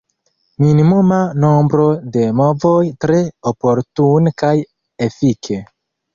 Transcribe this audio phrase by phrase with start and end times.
[0.61, 3.21] Minimuma nombro de movoj– tre
[3.53, 4.57] oportune kaj
[5.11, 5.63] efike.